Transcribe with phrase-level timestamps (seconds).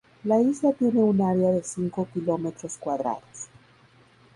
[0.23, 3.51] La isla tiene un área de cinco kilómetros cuadrados.